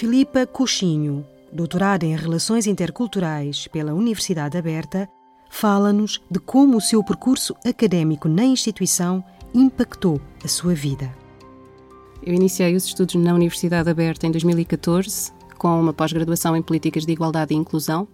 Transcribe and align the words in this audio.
Filipa 0.00 0.46
Coxinho, 0.46 1.26
doutorada 1.52 2.06
em 2.06 2.16
Relações 2.16 2.66
Interculturais 2.66 3.68
pela 3.68 3.92
Universidade 3.92 4.56
Aberta, 4.56 5.06
fala-nos 5.50 6.22
de 6.30 6.40
como 6.40 6.78
o 6.78 6.80
seu 6.80 7.04
percurso 7.04 7.54
académico 7.66 8.26
na 8.26 8.42
instituição 8.42 9.22
impactou 9.52 10.18
a 10.42 10.48
sua 10.48 10.72
vida. 10.72 11.14
Eu 12.22 12.32
iniciei 12.32 12.74
os 12.74 12.86
estudos 12.86 13.14
na 13.16 13.34
Universidade 13.34 13.90
Aberta 13.90 14.26
em 14.26 14.30
2014, 14.30 15.32
com 15.58 15.78
uma 15.78 15.92
pós-graduação 15.92 16.56
em 16.56 16.62
Políticas 16.62 17.04
de 17.04 17.12
Igualdade 17.12 17.52
e 17.52 17.58
Inclusão. 17.58 18.08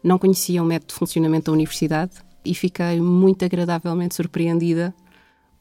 Não 0.00 0.20
conhecia 0.20 0.62
o 0.62 0.64
método 0.64 0.92
de 0.92 0.98
funcionamento 1.00 1.46
da 1.46 1.54
universidade 1.54 2.12
e 2.44 2.54
fiquei 2.54 3.00
muito 3.00 3.44
agradavelmente 3.44 4.14
surpreendida 4.14 4.94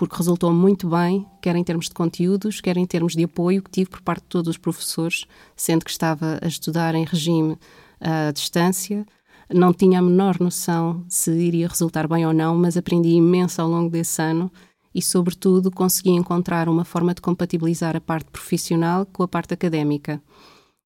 porque 0.01 0.17
resultou 0.17 0.51
muito 0.51 0.89
bem, 0.89 1.27
quer 1.39 1.55
em 1.55 1.63
termos 1.63 1.85
de 1.85 1.93
conteúdos, 1.93 2.59
quer 2.59 2.75
em 2.75 2.87
termos 2.87 3.15
de 3.15 3.23
apoio 3.23 3.61
que 3.61 3.69
tive 3.69 3.87
por 3.87 4.01
parte 4.01 4.23
de 4.23 4.29
todos 4.29 4.49
os 4.49 4.57
professores, 4.57 5.27
sendo 5.55 5.85
que 5.85 5.91
estava 5.91 6.39
a 6.41 6.47
estudar 6.47 6.95
em 6.95 7.05
regime 7.05 7.55
à 7.99 8.31
distância. 8.31 9.05
Não 9.53 9.71
tinha 9.71 9.99
a 9.99 10.01
menor 10.01 10.39
noção 10.39 11.05
se 11.07 11.29
iria 11.31 11.67
resultar 11.67 12.07
bem 12.07 12.25
ou 12.25 12.33
não, 12.33 12.55
mas 12.55 12.75
aprendi 12.75 13.09
imenso 13.09 13.61
ao 13.61 13.69
longo 13.69 13.91
desse 13.91 14.19
ano 14.19 14.51
e, 14.91 15.03
sobretudo, 15.03 15.69
consegui 15.69 16.09
encontrar 16.09 16.67
uma 16.67 16.83
forma 16.83 17.13
de 17.13 17.21
compatibilizar 17.21 17.95
a 17.95 18.01
parte 18.01 18.31
profissional 18.31 19.05
com 19.05 19.21
a 19.21 19.27
parte 19.27 19.53
académica 19.53 20.19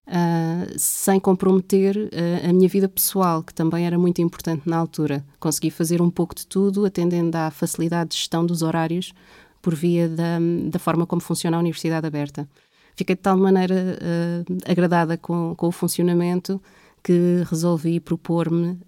uh, 0.07 0.73
sem 0.77 1.19
comprometer 1.19 1.95
uh, 1.97 2.49
a 2.49 2.53
minha 2.53 2.69
vida 2.69 2.87
pessoal, 2.87 3.43
que 3.43 3.53
também 3.53 3.85
era 3.85 3.97
muito 3.97 4.21
importante 4.21 4.67
na 4.67 4.77
altura. 4.77 5.25
Consegui 5.39 5.69
fazer 5.69 6.01
um 6.01 6.09
pouco 6.09 6.35
de 6.35 6.45
tudo, 6.47 6.85
atendendo 6.85 7.35
à 7.37 7.51
facilidade 7.51 8.11
de 8.11 8.17
gestão 8.17 8.45
dos 8.45 8.61
horários 8.61 9.13
por 9.61 9.73
via 9.73 10.07
da, 10.07 10.39
da 10.69 10.79
forma 10.79 11.05
como 11.05 11.21
funciona 11.21 11.57
a 11.57 11.59
Universidade 11.59 12.05
Aberta. 12.05 12.47
Fiquei 12.95 13.15
de 13.15 13.21
tal 13.21 13.37
maneira 13.37 13.75
uh, 13.75 14.71
agradada 14.71 15.17
com, 15.17 15.53
com 15.55 15.67
o 15.67 15.71
funcionamento 15.71 16.61
que 17.03 17.43
resolvi 17.47 17.99
propor-me 17.99 18.79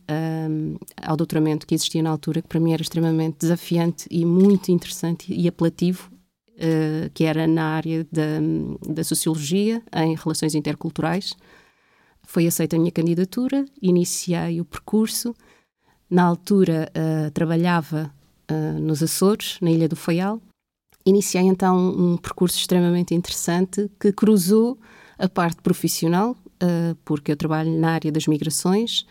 ao 1.03 1.15
doutoramento 1.15 1.67
que 1.67 1.75
existia 1.75 2.01
na 2.01 2.09
altura, 2.09 2.41
que 2.41 2.47
para 2.47 2.59
mim 2.59 2.73
era 2.73 2.81
extremamente 2.81 3.37
desafiante 3.41 4.07
e 4.09 4.25
muito 4.25 4.71
interessante 4.71 5.31
e 5.31 5.47
apelativo 5.47 6.09
uh, 6.57 7.09
que 7.13 7.23
era 7.23 7.47
na 7.47 7.75
área 7.75 8.05
da, 8.11 8.39
da 8.93 9.03
Sociologia, 9.03 9.81
em 9.95 10.15
Relações 10.15 10.55
Interculturais. 10.55 11.35
Foi 12.23 12.45
aceita 12.45 12.75
a 12.75 12.79
minha 12.79 12.91
candidatura, 12.91 13.65
iniciei 13.81 14.59
o 14.59 14.65
percurso. 14.65 15.33
Na 16.09 16.23
altura 16.23 16.91
uh, 16.95 17.31
trabalhava 17.31 18.13
uh, 18.51 18.79
nos 18.79 19.01
Açores, 19.01 19.57
na 19.61 19.71
Ilha 19.71 19.87
do 19.87 19.95
Faial. 19.95 20.41
Iniciei 21.05 21.43
então 21.43 21.77
um 21.77 22.17
percurso 22.17 22.57
extremamente 22.57 23.15
interessante 23.15 23.89
que 23.99 24.11
cruzou 24.11 24.77
a 25.17 25.29
parte 25.29 25.61
profissional, 25.61 26.35
porque 27.05 27.31
eu 27.31 27.37
trabalho 27.37 27.71
na 27.71 27.91
área 27.91 28.11
das 28.11 28.27
migrações, 28.27 29.05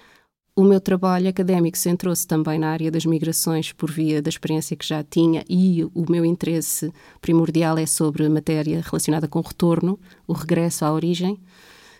o 0.58 0.64
meu 0.64 0.80
trabalho 0.80 1.28
académico 1.28 1.76
centrou-se 1.76 2.26
também 2.26 2.58
na 2.58 2.70
área 2.70 2.90
das 2.90 3.04
migrações 3.04 3.72
por 3.72 3.90
via 3.90 4.22
da 4.22 4.30
experiência 4.30 4.74
que 4.74 4.86
já 4.86 5.04
tinha 5.04 5.44
e 5.46 5.84
o 5.94 6.10
meu 6.10 6.24
interesse 6.24 6.90
primordial 7.20 7.76
é 7.76 7.84
sobre 7.84 8.26
matéria 8.26 8.80
relacionada 8.82 9.28
com 9.28 9.38
o 9.38 9.42
retorno, 9.42 10.00
o 10.26 10.32
regresso 10.32 10.86
à 10.86 10.90
origem. 10.90 11.38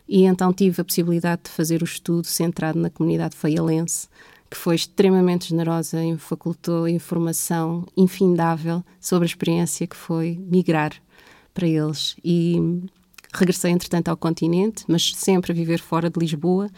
E 0.09 0.25
então 0.25 0.55
tive 0.55 0.81
a 0.81 0.85
possibilidade 0.85 1.43
de 1.45 1.51
fazer 1.51 1.83
o 1.83 1.85
estudo 1.85 2.27
centrado 2.27 2.79
na 2.79 2.89
comunidade 2.89 3.37
faialense, 3.37 4.09
que 4.49 4.57
foi 4.57 4.77
extremamente 4.77 5.51
generosa 5.51 6.03
e 6.03 6.17
facultou 6.17 6.89
informação 6.89 7.85
infindável 7.95 8.83
sobre 8.99 9.27
a 9.27 9.31
experiência 9.31 9.87
que 9.87 9.97
foi 9.97 10.41
migrar 10.51 10.95
para 11.53 11.69
eles. 11.69 12.17
E 12.25 12.57
regressei, 13.35 13.71
entretanto, 13.71 14.09
ao 14.09 14.17
continente, 14.17 14.85
mas 14.89 15.13
sempre 15.15 15.53
a 15.53 15.55
viver 15.55 15.81
fora 15.81 16.09
de 16.09 16.19
Lisboa, 16.19 16.71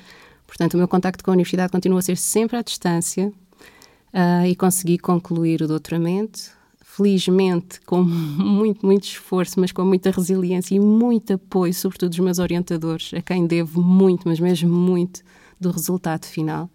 Portanto, 0.49 0.75
o 0.75 0.77
meu 0.79 0.89
contacto 0.89 1.23
com 1.23 1.31
a 1.31 1.35
universidade 1.35 1.71
continua 1.71 1.99
a 1.99 2.03
ser 2.03 2.17
sempre 2.17 2.57
à 2.57 2.63
distância 2.63 3.29
uh, 3.29 4.47
e 4.47 4.57
consegui 4.57 4.99
concluir 4.99 5.61
o 5.61 5.69
doutoramento. 5.69 6.57
Felizmente, 6.81 7.81
com 7.83 8.03
muito, 8.03 8.85
muito 8.85 9.05
esforço, 9.05 9.61
mas 9.61 9.71
com 9.71 9.85
muita 9.85 10.11
resiliência 10.11 10.75
e 10.75 10.81
muito 10.81 11.35
apoio, 11.35 11.73
sobretudo 11.75 12.09
dos 12.09 12.19
meus 12.19 12.39
orientadores, 12.39 13.13
a 13.13 13.21
quem 13.21 13.47
devo 13.47 13.83
muito, 13.83 14.27
mas 14.27 14.41
mesmo 14.41 14.71
muito, 14.71 15.21
do 15.61 15.71
resultado 15.71 16.25
final, 16.25 16.71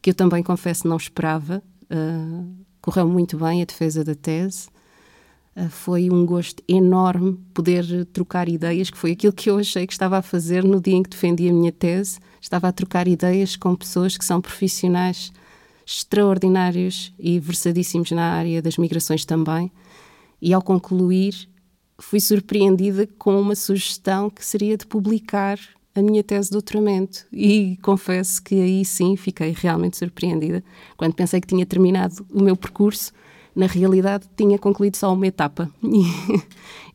que 0.00 0.10
eu 0.10 0.14
também 0.14 0.42
confesso 0.42 0.86
não 0.86 0.96
esperava. 0.96 1.62
Uh, 1.90 2.48
correu 2.80 3.08
muito 3.08 3.36
bem 3.36 3.60
a 3.60 3.64
defesa 3.64 4.04
da 4.04 4.14
tese. 4.14 4.68
Uh, 5.56 5.68
foi 5.68 6.10
um 6.10 6.24
gosto 6.24 6.62
enorme 6.68 7.38
poder 7.52 8.04
trocar 8.06 8.48
ideias, 8.48 8.90
que 8.90 8.98
foi 8.98 9.12
aquilo 9.12 9.32
que 9.32 9.50
eu 9.50 9.58
achei 9.58 9.86
que 9.86 9.92
estava 9.92 10.18
a 10.18 10.22
fazer 10.22 10.64
no 10.64 10.80
dia 10.80 10.94
em 10.94 11.02
que 11.02 11.10
defendi 11.10 11.48
a 11.48 11.52
minha 11.52 11.72
tese 11.72 12.20
estava 12.40 12.68
a 12.68 12.72
trocar 12.72 13.06
ideias 13.06 13.54
com 13.54 13.76
pessoas 13.76 14.16
que 14.16 14.24
são 14.24 14.40
profissionais 14.40 15.32
extraordinários 15.86 17.12
e 17.18 17.38
versadíssimos 17.38 18.10
na 18.12 18.32
área 18.32 18.62
das 18.62 18.78
migrações 18.78 19.24
também. 19.24 19.70
E 20.40 20.54
ao 20.54 20.62
concluir, 20.62 21.48
fui 21.98 22.20
surpreendida 22.20 23.06
com 23.18 23.38
uma 23.40 23.54
sugestão 23.54 24.30
que 24.30 24.44
seria 24.44 24.76
de 24.76 24.86
publicar 24.86 25.58
a 25.94 26.00
minha 26.00 26.22
tese 26.22 26.48
de 26.48 26.52
doutoramento. 26.52 27.26
E 27.32 27.76
confesso 27.82 28.42
que 28.42 28.54
aí 28.54 28.84
sim 28.84 29.16
fiquei 29.16 29.54
realmente 29.56 29.96
surpreendida. 29.96 30.62
Quando 30.96 31.14
pensei 31.14 31.40
que 31.40 31.48
tinha 31.48 31.66
terminado 31.66 32.24
o 32.30 32.42
meu 32.42 32.56
percurso, 32.56 33.12
na 33.54 33.66
realidade 33.66 34.28
tinha 34.36 34.58
concluído 34.58 34.96
só 34.96 35.12
uma 35.12 35.26
etapa. 35.26 35.70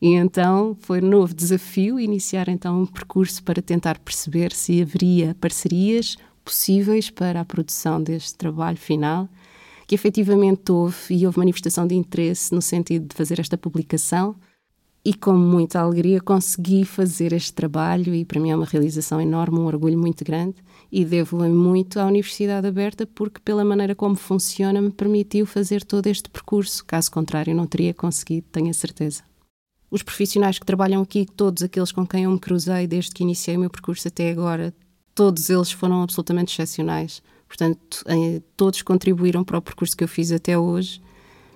E, 0.00 0.12
então 0.14 0.76
foi 0.80 1.00
um 1.00 1.08
novo 1.08 1.34
desafio 1.34 1.98
iniciar 1.98 2.50
então 2.50 2.82
um 2.82 2.86
percurso 2.86 3.42
para 3.42 3.62
tentar 3.62 3.98
perceber 3.98 4.52
se 4.52 4.82
haveria 4.82 5.34
parcerias 5.40 6.18
possíveis 6.44 7.08
para 7.08 7.40
a 7.40 7.44
produção 7.44 8.02
deste 8.02 8.36
trabalho 8.36 8.76
final, 8.76 9.26
que 9.86 9.94
efetivamente 9.94 10.70
houve 10.70 10.96
e 11.10 11.24
houve 11.26 11.38
manifestação 11.38 11.86
de 11.86 11.94
interesse 11.94 12.54
no 12.54 12.60
sentido 12.60 13.08
de 13.08 13.16
fazer 13.16 13.40
esta 13.40 13.56
publicação 13.56 14.36
e 15.06 15.14
com 15.14 15.34
muita 15.34 15.78
alegria 15.78 16.20
consegui 16.20 16.84
fazer 16.84 17.32
este 17.32 17.52
trabalho 17.52 18.12
e 18.12 18.24
para 18.24 18.40
mim 18.40 18.50
é 18.50 18.56
uma 18.56 18.66
realização 18.66 19.20
enorme, 19.20 19.60
um 19.60 19.66
orgulho 19.66 19.96
muito 19.96 20.24
grande 20.24 20.56
e 20.90 21.04
devo 21.04 21.38
muito 21.48 22.00
à 22.00 22.06
Universidade 22.06 22.66
Aberta 22.66 23.06
porque 23.06 23.38
pela 23.38 23.64
maneira 23.64 23.94
como 23.94 24.16
funciona 24.16 24.82
me 24.82 24.90
permitiu 24.90 25.46
fazer 25.46 25.84
todo 25.84 26.08
este 26.08 26.28
percurso, 26.28 26.84
caso 26.84 27.08
contrário 27.12 27.54
não 27.54 27.68
teria 27.68 27.94
conseguido, 27.94 28.48
tenho 28.50 28.68
a 28.68 28.72
certeza. 28.72 29.22
Os 29.88 30.02
profissionais 30.02 30.58
que 30.58 30.66
trabalham 30.66 31.02
aqui, 31.02 31.24
todos 31.24 31.62
aqueles 31.62 31.92
com 31.92 32.04
quem 32.04 32.24
eu 32.24 32.30
me 32.32 32.40
cruzei 32.40 32.88
desde 32.88 33.12
que 33.12 33.22
iniciei 33.22 33.56
o 33.56 33.60
meu 33.60 33.70
percurso 33.70 34.08
até 34.08 34.28
agora, 34.28 34.74
todos 35.14 35.48
eles 35.48 35.70
foram 35.70 36.02
absolutamente 36.02 36.52
excepcionais. 36.52 37.22
Portanto, 37.46 38.04
todos 38.56 38.82
contribuíram 38.82 39.44
para 39.44 39.58
o 39.58 39.62
percurso 39.62 39.96
que 39.96 40.02
eu 40.02 40.08
fiz 40.08 40.32
até 40.32 40.58
hoje 40.58 41.00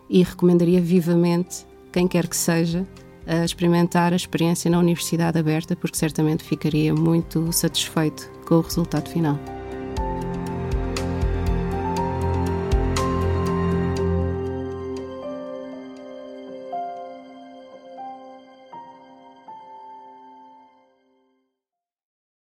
e 0.09 0.23
recomendaria 0.23 0.81
vivamente, 0.81 1.67
quem 1.93 2.07
quer 2.07 2.29
que 2.29 2.37
seja, 2.37 2.87
a 3.27 3.45
experimentar 3.45 4.13
a 4.13 4.17
experiência 4.17 4.71
na 4.71 4.79
Universidade 4.79 5.39
Aberta, 5.39 5.77
porque 5.77 5.97
certamente 5.97 6.45
ficaria 6.45 6.95
muito 6.95 7.53
satisfeito 7.53 8.31
com 8.47 8.57
o 8.57 8.61
resultado 8.61 9.09
final. 9.09 9.60